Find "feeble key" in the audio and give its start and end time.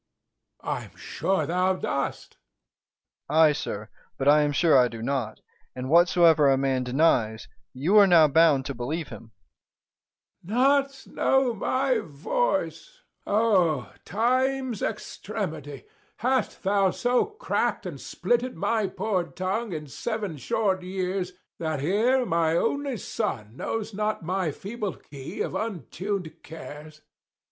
24.49-25.41